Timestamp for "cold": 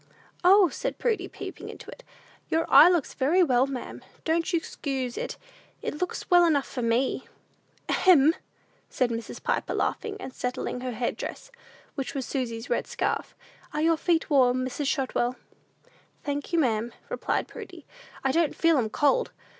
18.89-19.29